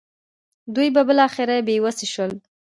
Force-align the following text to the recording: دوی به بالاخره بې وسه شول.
دوی 0.75 0.89
به 0.95 1.01
بالاخره 1.07 1.55
بې 1.67 1.75
وسه 1.83 2.05
شول. 2.13 2.31